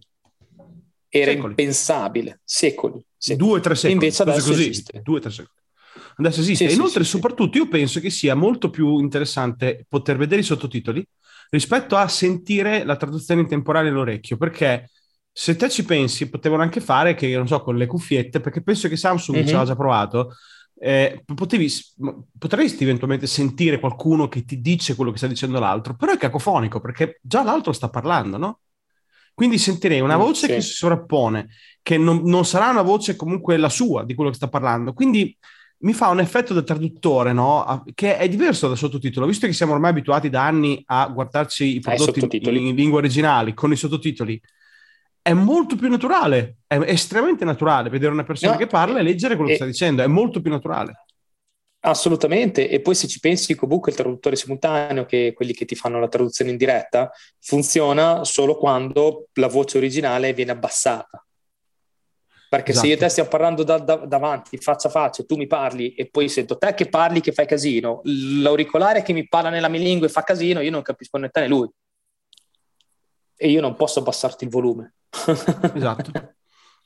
era 1.08 1.30
secoli. 1.30 1.50
impensabile, 1.50 2.40
secoli, 2.44 3.04
secoli. 3.16 3.48
Due 3.48 3.58
o 3.58 3.60
tre 3.60 3.74
secoli. 3.74 3.92
Invece 3.94 4.22
adesso 4.22 4.50
così, 4.50 4.62
esiste. 4.62 5.00
Due 5.02 5.16
o 5.16 5.20
tre 5.20 5.30
secoli. 5.30 5.56
Adesso 6.16 6.40
esiste. 6.40 6.68
Sì, 6.68 6.74
Inoltre, 6.74 7.04
sì, 7.04 7.10
soprattutto, 7.10 7.58
io 7.58 7.68
penso 7.68 8.00
che 8.00 8.10
sia 8.10 8.34
molto 8.34 8.70
più 8.70 8.98
interessante 8.98 9.86
poter 9.88 10.16
vedere 10.16 10.40
i 10.40 10.44
sottotitoli 10.44 11.06
rispetto 11.50 11.96
a 11.96 12.08
sentire 12.08 12.84
la 12.84 12.96
traduzione 12.96 13.40
in 13.40 13.48
temporale 13.48 13.88
all'orecchio, 13.88 14.36
perché 14.36 14.90
se 15.32 15.56
te 15.56 15.70
ci 15.70 15.84
pensi, 15.84 16.28
potevano 16.28 16.62
anche 16.62 16.80
fare 16.80 17.14
che, 17.14 17.34
non 17.36 17.46
so, 17.46 17.62
con 17.62 17.76
le 17.76 17.86
cuffiette, 17.86 18.40
perché 18.40 18.62
penso 18.62 18.88
che 18.88 18.96
Samsung 18.96 19.38
mm-hmm. 19.38 19.46
ci 19.46 19.54
aveva 19.54 19.68
già 19.68 19.76
provato, 19.76 20.34
eh, 20.80 21.22
potevi, 21.34 21.70
potresti 22.36 22.82
eventualmente 22.82 23.26
sentire 23.26 23.80
qualcuno 23.80 24.28
che 24.28 24.44
ti 24.44 24.60
dice 24.60 24.94
quello 24.94 25.10
che 25.10 25.18
sta 25.18 25.26
dicendo 25.26 25.58
l'altro, 25.58 25.94
però 25.94 26.12
è 26.12 26.18
cacofonico, 26.18 26.80
perché 26.80 27.20
già 27.22 27.42
l'altro 27.42 27.72
sta 27.72 27.88
parlando, 27.88 28.36
no? 28.36 28.60
Quindi 29.38 29.57
sentirei 29.59 30.00
una 30.00 30.16
mm, 30.16 30.21
voce 30.21 30.47
sì. 30.49 30.52
che 30.54 30.61
si 30.61 30.73
sovrappone, 30.73 31.50
che 31.80 31.97
non, 31.97 32.23
non, 32.25 32.45
sarà 32.45 32.71
una 32.71 32.83
voce 32.83 33.14
comunque 33.14 33.57
la 33.57 33.68
sua 33.68 34.02
di 34.02 34.14
quello 34.14 34.30
che 34.30 34.37
sta 34.37 34.49
parlando. 34.49 34.92
Quindi 34.92 35.33
mi 35.83 35.92
fa 35.92 36.09
un 36.09 36.18
effetto 36.18 36.54
da 36.54 36.62
traduttore, 36.62 37.33
no? 37.33 37.85
Che 37.95 38.16
è 38.16 38.28
diverso 38.28 38.66
dal 38.66 38.76
sottotitolo, 38.76 39.26
visto 39.26 39.47
che 39.47 39.52
siamo 39.52 39.75
ormai 39.75 39.90
abituati 39.90 40.28
da 40.28 40.45
anni 40.45 40.83
a 40.87 41.07
guardarci 41.07 41.76
i 41.76 41.78
prodotti 41.78 42.40
in, 42.49 42.57
in 42.57 42.75
lingua 42.75 42.99
originale 42.99 43.54
con 43.54 43.71
i 43.71 43.76
sottotitoli. 43.76 44.42
è 45.23 45.33
molto 45.35 45.76
più 45.76 45.88
naturale, 45.88 46.57
è 46.66 46.76
estremamente 46.80 47.45
naturale 47.45 47.90
vedere 47.90 48.11
una 48.11 48.25
persona 48.25 48.54
no, 48.54 48.59
che 48.59 48.66
parla 48.66 48.99
e 48.99 49.04
leggere 49.04 49.37
quello 49.37 49.50
e, 49.50 49.52
che 49.52 49.59
sta 49.59 49.66
dicendo, 49.66 50.02
è 50.02 50.09
molto 50.09 50.40
più 50.40 50.50
naturale. 50.50 51.04
Assolutamente, 51.88 52.68
e 52.68 52.83
poi 52.83 52.95
se 52.95 53.09
ci 53.09 53.18
pensi 53.18 53.54
comunque 53.54 53.92
il 53.92 53.97
traduttore 53.97 54.37
simultaneo, 54.37 55.07
che 55.07 55.33
quelli 55.35 55.54
che 55.54 55.64
ti 55.64 55.75
fanno 55.75 55.99
la 55.99 56.09
traduzione 56.09 56.50
in 56.50 56.59
diretta, 56.59 57.11
funziona 57.40 58.25
solo 58.25 58.57
quando 58.57 59.28
la 59.33 59.47
voce 59.47 59.78
originale 59.78 60.35
viene 60.35 60.50
abbassata. 60.50 61.25
Perché 62.50 62.73
esatto. 62.73 62.87
se 62.87 62.92
io 62.92 62.99
e 62.99 63.00
te 63.00 63.09
stiamo 63.09 63.30
parlando 63.30 63.62
da, 63.62 63.78
da, 63.78 63.97
davanti, 63.97 64.59
faccia 64.59 64.88
a 64.88 64.90
faccia, 64.90 65.25
tu 65.25 65.37
mi 65.37 65.47
parli 65.47 65.95
e 65.95 66.11
poi 66.11 66.28
sento 66.28 66.59
te 66.59 66.75
che 66.75 66.90
parli 66.90 67.23
che 67.23 67.33
fai 67.33 67.47
casino, 67.47 68.02
l'auricolare 68.04 69.00
che 69.00 69.14
mi 69.14 69.26
parla 69.26 69.49
nella 69.49 69.68
mia 69.68 69.80
lingua 69.80 70.07
e 70.07 70.11
fa 70.11 70.23
casino, 70.23 70.61
io 70.61 70.71
non 70.71 70.83
capisco 70.83 71.16
né 71.16 71.30
te 71.30 71.40
né 71.40 71.49
lui. 71.49 71.71
E 73.35 73.49
io 73.49 73.62
non 73.62 73.75
posso 73.76 74.00
abbassarti 74.00 74.45
il 74.45 74.50
volume. 74.50 74.92
esatto. 75.75 76.11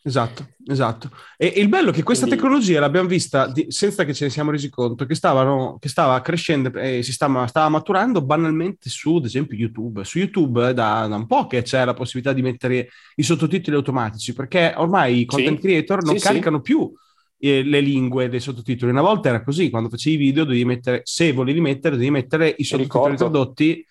Esatto, 0.04 0.48
esatto. 0.66 1.10
E, 1.36 1.46
il 1.56 1.68
bello 1.68 1.90
è 1.90 1.92
che 1.92 2.02
questa 2.02 2.26
Quindi... 2.26 2.42
tecnologia 2.42 2.80
l'abbiamo 2.80 3.06
vista 3.06 3.46
di, 3.46 3.66
senza 3.68 4.04
che 4.04 4.12
ce 4.12 4.24
ne 4.24 4.30
siamo 4.30 4.50
resi 4.50 4.68
conto, 4.68 5.06
che, 5.06 5.14
stavano, 5.14 5.76
che 5.78 5.88
stava 5.88 6.20
crescendo 6.20 6.72
e 6.74 7.04
si 7.04 7.12
stava, 7.12 7.46
stava, 7.46 7.68
maturando 7.68 8.20
banalmente 8.20 8.90
su, 8.90 9.16
ad 9.16 9.26
esempio, 9.26 9.56
YouTube. 9.56 10.02
Su 10.02 10.18
YouTube 10.18 10.70
eh, 10.70 10.74
da, 10.74 11.06
da, 11.06 11.14
un 11.14 11.26
po' 11.26 11.46
che 11.46 11.62
c'è 11.62 11.84
la 11.84 11.94
possibilità 11.94 12.32
di 12.32 12.42
mettere 12.42 12.88
i 13.14 13.22
sottotitoli 13.22 13.76
automatici, 13.76 14.34
perché 14.34 14.74
ormai 14.76 15.20
i 15.20 15.24
content 15.24 15.60
sì. 15.60 15.66
creator 15.66 16.02
non 16.02 16.18
sì, 16.18 16.24
caricano 16.24 16.56
sì. 16.56 16.62
più 16.62 16.92
eh, 17.38 17.62
le 17.62 17.80
lingue 17.80 18.28
dei 18.28 18.40
sottotitoli. 18.40 18.90
Una 18.90 19.02
volta 19.02 19.28
era 19.28 19.44
così, 19.44 19.70
quando 19.70 19.88
facevi 19.88 20.16
i 20.16 20.18
video 20.18 20.42
dovevi 20.42 20.64
mettere, 20.64 21.02
se 21.04 21.32
volevi 21.32 21.60
mettere, 21.60 21.96
devi 21.96 22.10
mettere 22.10 22.52
i 22.58 22.64
sottotitoli 22.64 23.16
tradotti 23.16 23.86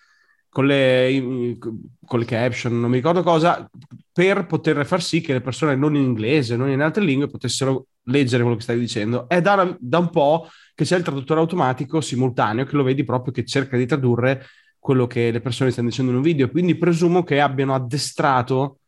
con 0.52 0.66
le, 0.66 1.56
con 2.04 2.18
le 2.18 2.24
caption, 2.26 2.78
non 2.78 2.90
mi 2.90 2.96
ricordo 2.96 3.22
cosa, 3.22 3.66
per 4.12 4.44
poter 4.44 4.84
far 4.84 5.02
sì 5.02 5.22
che 5.22 5.32
le 5.32 5.40
persone 5.40 5.74
non 5.76 5.96
in 5.96 6.02
inglese, 6.02 6.56
non 6.56 6.68
in 6.68 6.82
altre 6.82 7.02
lingue 7.02 7.26
potessero 7.26 7.86
leggere 8.02 8.42
quello 8.42 8.58
che 8.58 8.62
stavi 8.62 8.78
dicendo. 8.78 9.26
È 9.30 9.40
da, 9.40 9.74
da 9.80 9.96
un 9.96 10.10
po' 10.10 10.46
che 10.74 10.84
c'è 10.84 10.98
il 10.98 11.04
traduttore 11.04 11.40
automatico 11.40 12.02
simultaneo 12.02 12.66
che 12.66 12.76
lo 12.76 12.82
vedi 12.82 13.02
proprio 13.02 13.32
che 13.32 13.46
cerca 13.46 13.78
di 13.78 13.86
tradurre 13.86 14.44
quello 14.78 15.06
che 15.06 15.30
le 15.30 15.40
persone 15.40 15.70
stanno 15.70 15.88
dicendo 15.88 16.10
in 16.10 16.18
un 16.18 16.22
video. 16.22 16.50
Quindi 16.50 16.74
presumo 16.74 17.22
che 17.22 17.40
abbiano 17.40 17.72
addestrato 17.74 18.80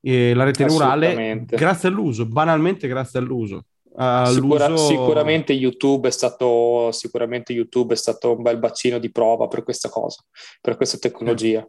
eh, 0.00 0.34
la 0.34 0.42
rete 0.42 0.64
neurale 0.64 1.44
grazie 1.46 1.88
all'uso, 1.88 2.26
banalmente 2.26 2.88
grazie 2.88 3.20
all'uso. 3.20 3.66
Sicura, 3.94 4.76
sicuramente, 4.76 5.52
YouTube 5.52 6.10
stato, 6.10 6.90
sicuramente, 6.92 7.52
YouTube 7.52 7.92
è 7.92 7.96
stato, 7.96 8.34
un 8.34 8.42
bel 8.42 8.58
bacino 8.58 8.98
di 8.98 9.10
prova 9.10 9.48
per 9.48 9.62
questa 9.62 9.88
cosa, 9.88 10.22
per 10.60 10.76
questa 10.76 10.96
tecnologia. 10.98 11.66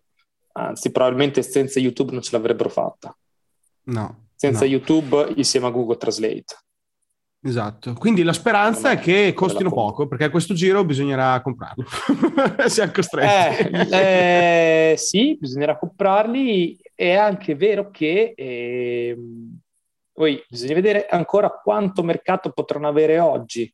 Anzi, 0.53 0.91
probabilmente 0.91 1.41
senza 1.41 1.79
YouTube 1.79 2.13
non 2.13 2.21
ce 2.21 2.29
l'avrebbero 2.31 2.69
fatta. 2.69 3.15
No. 3.85 4.27
Senza 4.35 4.63
no. 4.63 4.71
YouTube 4.71 5.33
insieme 5.35 5.67
a 5.67 5.71
Google 5.71 5.97
Translate. 5.97 6.63
Esatto, 7.45 7.93
quindi 7.95 8.23
la 8.23 8.31
speranza 8.31 8.91
è 8.91 8.99
che 8.99 9.33
costino 9.33 9.69
poco, 9.69 10.07
perché 10.07 10.25
a 10.25 10.29
questo 10.29 10.53
giro 10.53 10.85
bisognerà 10.85 11.41
comprarlo. 11.41 11.83
Siamo 12.67 12.91
costretti. 12.93 13.69
Eh, 13.91 14.91
eh, 14.91 14.97
sì, 14.97 15.37
bisognerà 15.37 15.77
comprarli. 15.77 16.79
È 16.95 17.11
anche 17.15 17.55
vero 17.55 17.89
che 17.91 18.33
eh, 18.33 19.17
poi 20.13 20.43
bisogna 20.47 20.75
vedere 20.75 21.07
ancora 21.07 21.49
quanto 21.49 22.03
mercato 22.03 22.51
potranno 22.51 22.87
avere 22.87 23.19
oggi. 23.19 23.71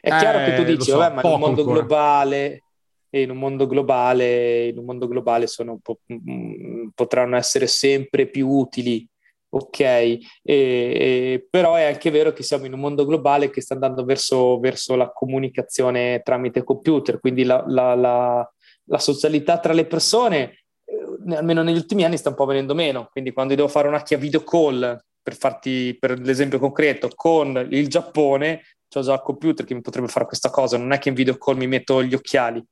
È 0.00 0.12
eh, 0.12 0.18
chiaro 0.18 0.44
che 0.44 0.56
tu 0.56 0.64
dici, 0.64 0.90
so, 0.90 0.98
vabbè, 0.98 1.14
ma 1.14 1.20
in 1.22 1.32
un 1.32 1.38
mondo 1.38 1.60
ancora. 1.60 1.78
globale, 1.78 2.62
in 3.10 3.30
un 3.30 3.38
mondo 3.38 3.66
globale, 3.66 4.66
in 4.66 4.78
un 4.78 4.84
mondo 4.84 5.06
globale 5.06 5.46
sono, 5.46 5.78
mm, 6.12 6.88
potranno 6.94 7.36
essere 7.36 7.68
sempre 7.68 8.26
più 8.26 8.48
utili, 8.48 9.08
ok? 9.50 9.80
E, 9.80 10.18
e, 10.42 11.46
però 11.48 11.76
è 11.76 11.84
anche 11.84 12.10
vero 12.10 12.32
che 12.32 12.42
siamo 12.42 12.66
in 12.66 12.72
un 12.72 12.80
mondo 12.80 13.06
globale 13.06 13.50
che 13.50 13.60
sta 13.60 13.74
andando 13.74 14.04
verso, 14.04 14.58
verso 14.58 14.96
la 14.96 15.10
comunicazione 15.12 16.20
tramite 16.24 16.64
computer, 16.64 17.20
quindi 17.20 17.44
la, 17.44 17.64
la, 17.68 17.94
la, 17.94 18.52
la 18.86 18.98
socialità 18.98 19.60
tra 19.60 19.72
le 19.72 19.86
persone, 19.86 20.64
eh, 20.84 21.36
almeno 21.36 21.62
negli 21.62 21.76
ultimi 21.76 22.04
anni, 22.04 22.16
sta 22.16 22.30
un 22.30 22.34
po' 22.34 22.44
venendo 22.46 22.74
meno. 22.74 23.08
Quindi 23.12 23.32
quando 23.32 23.54
devo 23.54 23.68
fare 23.68 23.86
una 23.86 24.02
chiave 24.02 24.24
video 24.24 24.42
call 24.42 25.00
per 25.24 25.34
farti 25.34 25.96
per 25.98 26.20
l'esempio 26.20 26.58
concreto, 26.58 27.08
con 27.14 27.66
il 27.70 27.88
Giappone, 27.88 28.60
ho 28.94 29.00
già 29.00 29.14
il 29.14 29.22
computer 29.22 29.64
che 29.64 29.74
mi 29.74 29.80
potrebbe 29.80 30.06
fare 30.06 30.26
questa 30.26 30.50
cosa, 30.50 30.76
non 30.76 30.92
è 30.92 30.98
che 30.98 31.08
in 31.08 31.14
video 31.14 31.36
call 31.38 31.56
mi 31.56 31.66
metto 31.66 32.04
gli 32.04 32.14
occhiali. 32.14 32.62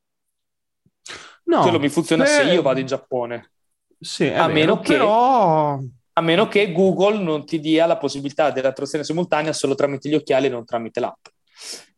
No, 1.44 1.62
Quello 1.62 1.80
mi 1.80 1.88
funziona 1.88 2.24
per... 2.24 2.32
se 2.32 2.42
io 2.52 2.62
vado 2.62 2.78
in 2.78 2.86
Giappone. 2.86 3.50
Sì, 3.98 4.26
a, 4.26 4.46
vero, 4.46 4.52
meno 4.52 4.80
che, 4.80 4.92
però... 4.92 5.78
a 6.12 6.20
meno 6.20 6.46
che 6.48 6.72
Google 6.72 7.18
non 7.18 7.46
ti 7.46 7.58
dia 7.58 7.86
la 7.86 7.96
possibilità 7.96 8.50
della 8.50 8.72
traduzione 8.72 9.02
simultanea 9.04 9.52
solo 9.52 9.74
tramite 9.74 10.08
gli 10.08 10.14
occhiali 10.14 10.46
e 10.46 10.50
non 10.50 10.64
tramite 10.64 11.00
l'app. 11.00 11.26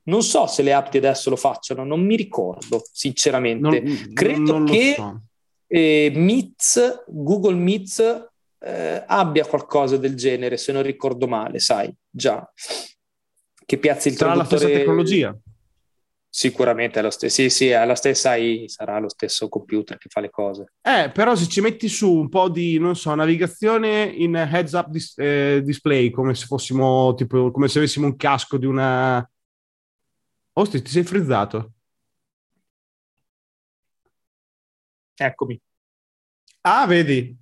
Non 0.04 0.23
so 0.23 0.46
se 0.46 0.62
le 0.62 0.73
app 0.73 0.90
di 0.90 0.99
adesso 0.99 1.30
lo 1.30 1.37
facciano, 1.37 1.84
non 1.84 2.00
mi 2.00 2.14
ricordo, 2.14 2.82
sinceramente. 2.92 3.80
Non, 3.80 4.12
Credo 4.12 4.52
non 4.52 4.64
che 4.66 4.94
so. 4.94 5.20
eh, 5.66 6.12
Meets, 6.14 7.04
Google 7.08 7.54
Meets 7.56 8.28
eh, 8.64 9.04
abbia 9.06 9.44
qualcosa 9.44 9.97
del 9.97 10.14
genere, 10.14 10.56
se 10.56 10.73
non 10.73 10.83
ricordo 10.83 11.26
male, 11.26 11.59
sai, 11.59 11.94
già. 12.09 12.50
Che 13.66 13.78
piazzi 13.78 14.09
il 14.09 14.16
Sarà 14.16 14.33
traduttore... 14.33 14.54
la 14.54 14.66
stessa 14.66 14.78
tecnologia? 14.78 15.38
Sicuramente 16.28 16.99
è 16.99 17.02
lo 17.02 17.11
stesso, 17.11 17.35
sì, 17.42 17.49
sì, 17.49 17.68
è 17.68 17.85
la 17.85 17.94
stessa, 17.94 18.35
sarà 18.66 18.99
lo 18.99 19.09
stesso 19.09 19.49
computer 19.49 19.97
che 19.99 20.09
fa 20.09 20.21
le 20.21 20.30
cose. 20.30 20.73
Eh, 20.83 21.11
però 21.12 21.37
se 21.37 21.47
ci 21.47 21.61
metti 21.61 21.88
su 21.88 22.12
un 22.12 22.28
po' 22.28 22.49
di, 22.49 22.76
non 22.78 22.97
so, 22.97 23.14
navigazione 23.14 24.04
in 24.04 24.35
heads 24.35 24.73
up 24.73 24.88
dis- 24.88 25.16
eh, 25.16 25.61
display, 25.62 26.11
come 26.11 26.35
se 26.35 26.47
fossimo, 26.47 27.14
tipo, 27.14 27.52
come 27.52 27.68
se 27.68 27.78
avessimo 27.78 28.06
un 28.06 28.16
casco 28.16 28.59
di 28.59 28.66
una... 28.66 29.30
Osti, 30.54 30.83
ti 30.83 30.90
sei 30.90 31.04
frizzato? 31.04 31.73
Eccomi. 35.16 35.61
Ah, 36.62 36.87
vedi, 36.87 37.37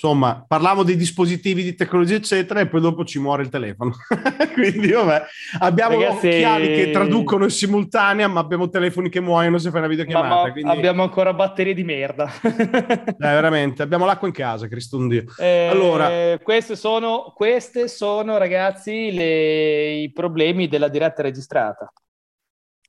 insomma, 0.00 0.44
parliamo 0.46 0.84
dei 0.84 0.94
dispositivi 0.94 1.64
di 1.64 1.74
tecnologia, 1.74 2.14
eccetera, 2.14 2.60
e 2.60 2.68
poi 2.68 2.80
dopo 2.80 3.04
ci 3.04 3.18
muore 3.18 3.42
il 3.42 3.48
telefono. 3.48 3.92
Quindi, 4.54 4.92
vabbè, 4.92 5.24
abbiamo 5.58 5.98
Ragazzi... 6.00 6.28
occhiali 6.28 6.66
che 6.68 6.90
traducono 6.92 7.42
in 7.44 7.50
simultanea, 7.50 8.28
ma 8.28 8.38
abbiamo 8.38 8.68
telefoni 8.68 9.08
che 9.08 9.18
muoiono 9.18 9.58
se 9.58 9.70
fai 9.70 9.80
una 9.80 9.88
videochiamata. 9.88 10.34
Ma, 10.34 10.42
ma 10.42 10.52
quindi... 10.52 10.70
Abbiamo 10.70 11.02
ancora 11.02 11.34
batterie 11.34 11.74
di 11.74 11.82
merda. 11.82 12.30
eh, 12.42 13.14
veramente, 13.18 13.82
abbiamo 13.82 14.04
l'acqua 14.04 14.28
in 14.28 14.34
casa, 14.34 14.68
Cristo 14.68 14.98
un 14.98 15.08
Dio. 15.08 15.24
Eh, 15.36 15.66
allora... 15.66 16.38
queste 16.38 16.76
sono, 16.76 17.32
queste 17.34 17.88
sono, 17.88 18.38
ragazzi, 18.38 19.10
le... 19.10 19.94
i 19.94 20.12
problemi 20.12 20.68
della 20.68 20.88
diretta 20.88 21.22
registrata. 21.22 21.92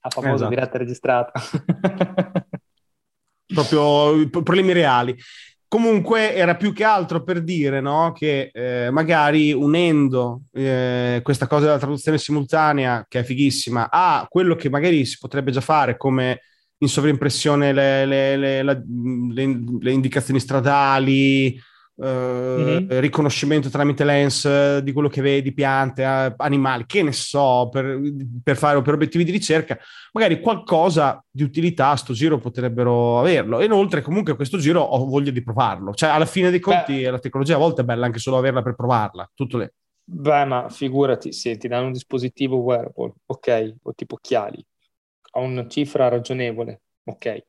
La 0.02 0.10
famosa 0.10 0.34
esatto. 0.36 0.50
diretta 0.50 0.78
registrata. 0.78 1.32
Proprio 3.52 4.30
problemi 4.30 4.74
reali. 4.74 5.18
Comunque 5.70 6.34
era 6.34 6.56
più 6.56 6.74
che 6.74 6.84
altro 6.84 7.24
per 7.24 7.44
dire 7.44 7.80
no, 7.80 8.12
che 8.12 8.50
eh, 8.52 8.90
magari 8.90 9.54
unendo 9.54 10.46
eh, 10.52 11.20
questa 11.22 11.46
cosa 11.46 11.66
della 11.68 11.78
traduzione 11.78 12.18
simultanea, 12.18 13.06
che 13.08 13.20
è 13.20 13.24
fighissima, 13.24 13.88
a 13.92 14.26
quello 14.28 14.56
che 14.56 14.68
magari 14.68 15.06
si 15.06 15.20
potrebbe 15.20 15.52
già 15.52 15.62
fare 15.62 15.96
come 15.96 16.42
in 16.80 16.88
sovrimpressione 16.88 17.72
le, 17.72 18.06
le, 18.08 18.36
le, 18.36 18.64
le 18.64 19.92
indicazioni 19.92 20.40
stradali, 20.40 21.56
mm-hmm. 22.06 23.00
riconoscimento 23.00 23.70
tramite 23.70 24.04
lens 24.04 24.46
eh, 24.46 24.82
di 24.84 24.92
quello 24.92 25.10
che 25.10 25.22
vedi, 25.22 25.54
piante, 25.54 26.04
eh, 26.04 26.34
animali, 26.38 26.86
che 26.86 27.04
ne 27.04 27.12
so, 27.12 27.70
per, 27.72 28.00
per 28.44 28.58
fare 28.58 28.82
per 28.82 28.94
obiettivi 28.94 29.24
di 29.24 29.32
ricerca, 29.32 29.78
magari 30.14 30.40
qualcosa 30.40 31.24
di 31.30 31.44
utilità 31.44 31.90
a 31.90 31.96
sto 31.96 32.14
giro 32.14 32.38
potrebbero 32.38 33.20
averlo. 33.20 33.60
E 33.60 33.66
inoltre, 33.66 34.02
comunque, 34.02 34.36
questo 34.36 34.58
giro 34.58 34.82
ho 34.82 35.06
voglia 35.06 35.32
di 35.32 35.44
provarlo. 35.44 35.94
Cioè, 35.94 36.10
alla 36.10 36.26
fine 36.26 36.50
dei 36.50 36.60
conti, 36.60 37.02
Beh. 37.02 37.10
la 37.12 37.20
tecnologia 37.20 37.56
a 37.56 37.60
volte 37.60 37.82
è 37.82 37.86
bella 37.86 38.06
anche 38.06 38.20
solo 38.20 38.38
averla 38.38 38.62
per 38.62 38.76
provarla. 38.76 39.30
Tutto 39.34 39.58
lì. 39.58 39.70
Beh, 40.04 40.46
ma 40.46 40.70
figurati, 40.70 41.32
senti, 41.32 41.68
da 41.68 41.82
un 41.82 41.92
dispositivo 41.92 42.58
wearable, 42.58 43.14
ok, 43.28 43.76
o 43.84 43.94
tipo 43.94 44.16
occhiali, 44.16 44.66
a 45.34 45.40
una 45.40 45.68
cifra 45.68 46.08
ragionevole, 46.08 46.82
ok, 47.04 47.44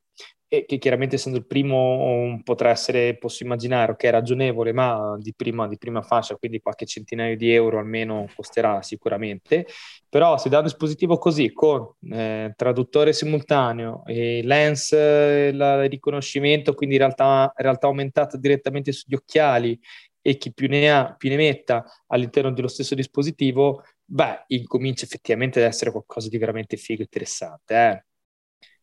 e 0.52 0.64
che 0.66 0.78
chiaramente 0.78 1.14
essendo 1.14 1.38
il 1.38 1.46
primo 1.46 2.40
potrà 2.42 2.70
essere, 2.70 3.16
posso 3.16 3.44
immaginare, 3.44 3.94
che 3.94 4.08
è 4.08 4.10
ragionevole, 4.10 4.72
ma 4.72 5.16
di 5.16 5.32
prima, 5.32 5.68
di 5.68 5.78
prima, 5.78 6.02
fascia, 6.02 6.34
quindi 6.34 6.58
qualche 6.58 6.86
centinaio 6.86 7.36
di 7.36 7.52
euro 7.52 7.78
almeno 7.78 8.26
costerà 8.34 8.82
sicuramente, 8.82 9.68
però 10.08 10.36
se 10.38 10.48
da 10.48 10.58
un 10.58 10.64
dispositivo 10.64 11.18
così 11.18 11.52
con 11.52 11.88
eh, 12.10 12.52
traduttore 12.56 13.12
simultaneo 13.12 14.02
e 14.06 14.42
lens, 14.42 14.90
eh, 14.92 15.50
il 15.52 15.88
riconoscimento, 15.88 16.74
quindi 16.74 16.96
in 16.96 17.02
realtà, 17.02 17.52
realtà 17.54 17.86
aumentata 17.86 18.36
direttamente 18.36 18.90
sugli 18.90 19.14
occhiali 19.14 19.78
e 20.20 20.36
chi 20.36 20.52
più 20.52 20.66
ne 20.68 20.90
ha 20.90 21.14
più 21.16 21.28
ne 21.28 21.36
metta 21.36 21.84
all'interno 22.08 22.50
dello 22.50 22.66
stesso 22.66 22.96
dispositivo, 22.96 23.84
beh, 24.04 24.46
incomincia 24.48 25.04
effettivamente 25.04 25.60
ad 25.60 25.66
essere 25.68 25.92
qualcosa 25.92 26.28
di 26.28 26.38
veramente 26.38 26.76
figo 26.76 27.02
e 27.02 27.04
interessante. 27.04 27.74
Eh 27.76 28.04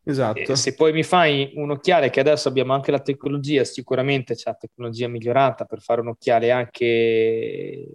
Esatto. 0.08 0.54
E 0.54 0.56
se 0.56 0.74
poi 0.74 0.94
mi 0.94 1.04
fai 1.04 1.52
un 1.56 1.72
occhiale, 1.72 2.10
che 2.10 2.22
adesso 2.22 2.48
abbiamo 2.48 2.74
anche 2.74 2.92
la 2.92 3.02
tecnologia, 3.02 3.66
sicuramente 3.66 4.36
c'è 4.36 4.52
la 4.52 4.56
tecnologia 4.56 5.10
migliorata 5.10 5.66
per 5.66 5.82
fare 5.82 6.00
un 6.00 6.08
occhiale 6.08 6.50
anche 6.50 7.88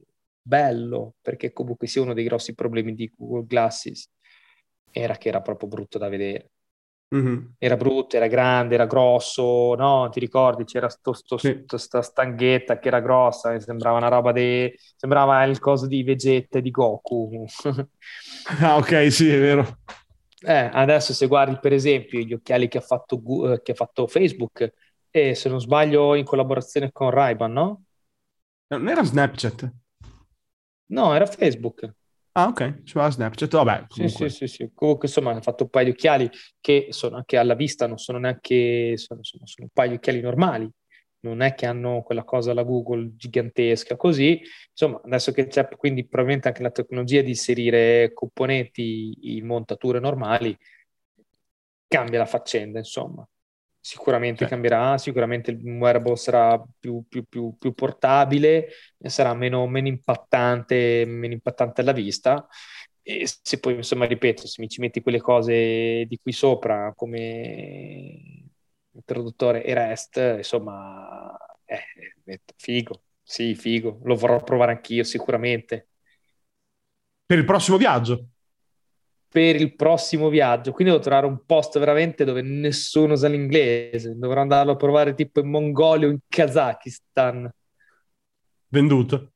bello, 0.43 1.15
perché 1.23 1.53
comunque 1.53 1.87
sia 1.87 2.03
uno 2.03 2.13
dei 2.13 2.25
grossi 2.25 2.55
problemi 2.55 2.95
di 2.95 3.11
Google 3.17 3.47
Glasses 3.47 4.11
era 4.91 5.17
che 5.17 5.29
era 5.29 5.41
proprio 5.41 5.69
brutto 5.71 5.97
da 5.97 6.11
vedere. 6.11 6.51
Mm-hmm. 7.15 7.45
Era 7.59 7.77
brutto, 7.77 8.17
era 8.17 8.27
grande, 8.27 8.75
era 8.75 8.87
grosso, 8.87 9.75
no? 9.75 10.09
Ti 10.11 10.21
ricordi? 10.21 10.65
C'era 10.65 10.89
questa 11.03 12.03
sì. 12.03 12.11
stanghetta 12.11 12.79
che 12.79 12.89
era 12.89 13.01
grossa, 13.01 13.59
sembrava 13.59 13.97
una 13.97 14.09
roba 14.09 14.33
di... 14.33 14.71
sembrava 14.97 15.45
il 15.45 15.59
coso 15.59 15.87
di 15.87 16.03
Vegeta 16.03 16.61
di 16.61 16.71
Goku. 16.71 17.45
ah, 18.61 18.77
ok, 18.77 19.11
sì, 19.11 19.31
è 19.31 19.39
vero. 19.39 19.79
Eh, 20.45 20.71
adesso 20.73 21.13
se 21.13 21.27
guardi 21.27 21.59
per 21.61 21.73
esempio 21.73 22.21
gli 22.21 22.33
occhiali 22.33 22.69
che 22.69 22.79
ha 22.79 22.83
fatto, 22.83 23.21
uh, 23.23 23.61
che 23.63 23.73
ha 23.73 23.75
fatto 23.75 24.07
Facebook, 24.07 24.73
e 25.11 25.35
se 25.35 25.49
non 25.49 25.61
sbaglio 25.61 26.15
in 26.15 26.25
collaborazione 26.25 26.91
con 26.91 27.11
ray 27.11 27.37
no? 27.49 27.85
Non 28.69 28.89
era 28.89 29.05
Snapchat? 29.05 29.73
No, 30.87 31.15
era 31.15 31.27
Facebook. 31.27 31.95
Ah, 32.33 32.47
ok, 32.47 32.81
sulla 32.85 33.11
Snapchat, 33.11 33.51
vabbè. 33.51 33.85
Sì, 33.89 34.09
sì, 34.09 34.29
sì, 34.31 34.47
sì, 34.47 34.71
Comunque, 34.75 35.07
insomma, 35.07 35.33
ha 35.33 35.41
fatto 35.43 35.65
un 35.65 35.69
paio 35.71 35.85
di 35.87 35.91
occhiali 35.91 36.31
che 36.61 36.87
sono 36.91 37.17
anche 37.17 37.37
alla 37.37 37.55
vista, 37.55 37.87
non 37.87 37.99
sono 37.99 38.19
neanche, 38.19 38.97
sono, 38.97 39.23
sono, 39.23 39.47
sono 39.47 39.67
un 39.67 39.73
paio 39.73 39.91
di 39.91 39.97
occhiali 39.97 40.21
normali, 40.23 40.71
non 41.23 41.41
è 41.43 41.55
che 41.55 41.67
hanno 41.67 42.03
quella 42.03 42.25
cosa 42.25 42.51
alla 42.53 42.63
Google 42.63 43.13
gigantesca, 43.17 43.97
così, 43.97 44.41
insomma, 44.71 45.01
adesso 45.05 45.33
che 45.33 45.47
c'è 45.47 45.69
quindi 45.77 46.07
probabilmente 46.07 46.49
anche 46.49 46.63
la 46.63 46.71
tecnologia 46.71 47.23
di 47.23 47.31
inserire 47.31 48.13
componenti 48.13 49.37
in 49.37 49.47
montature 49.47 50.01
normali, 50.01 50.57
cambia 51.87 52.19
la 52.19 52.27
faccenda, 52.27 52.79
insomma. 52.79 53.27
Sicuramente 53.85 54.45
sì. 54.45 54.51
cambierà, 54.51 54.97
sicuramente 54.97 55.51
il 55.51 55.61
wearable 55.61 56.17
sarà 56.17 56.63
più, 56.79 57.05
più, 57.09 57.25
più, 57.29 57.57
più 57.59 57.73
portabile, 57.75 58.69
sarà 59.01 59.35
meno, 59.35 59.67
meno, 59.67 59.89
impattante, 59.89 61.05
meno 61.05 61.33
impattante 61.35 61.81
alla 61.81 61.93
vista. 61.93 62.47
E 63.03 63.27
se 63.27 63.59
poi, 63.59 63.75
insomma, 63.75 64.07
ripeto, 64.07 64.47
se 64.47 64.63
mi 64.63 64.69
ci 64.69 64.81
metti 64.81 65.01
quelle 65.03 65.21
cose 65.21 66.05
di 66.07 66.19
qui 66.23 66.31
sopra 66.33 66.93
come 66.95 68.42
introduttore 68.93 69.65
e 69.65 69.75
REST, 69.75 70.35
insomma, 70.39 71.37
eh, 71.65 72.41
figo, 72.57 73.03
sì, 73.23 73.55
figo, 73.55 74.01
lo 74.05 74.15
vorrò 74.15 74.43
provare 74.43 74.73
anch'io 74.73 75.05
sicuramente. 75.05 75.89
Per 77.25 77.39
il 77.39 77.45
prossimo 77.45 77.77
viaggio? 77.77 78.27
per 79.33 79.57
il 79.57 79.75
prossimo 79.75 80.29
viaggio. 80.29 80.73
Quindi 80.73 80.93
devo 80.93 81.03
trovare 81.03 81.25
un 81.25 81.47
posto 81.47 81.79
veramente 81.79 82.25
dove 82.25 82.43
nessuno 82.43 83.17
sa 83.17 83.29
l'inglese. 83.29 84.15
Dovrò 84.15 84.43
andarlo 84.43 84.73
a 84.73 84.77
provare 84.77 85.15
tipo 85.15 85.41
in 85.41 85.49
Mongolia 85.49 86.07
o 86.07 86.11
in 86.11 86.19
Kazakistan. 86.29 87.51
Venduto. 88.69 89.33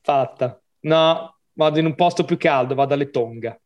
Fatta. 0.00 0.60
No, 0.80 1.38
vado 1.52 1.78
in 1.78 1.86
un 1.86 1.94
posto 1.94 2.24
più 2.24 2.36
caldo, 2.36 2.74
vado 2.74 2.94
alle 2.94 3.10
Tonga. 3.10 3.56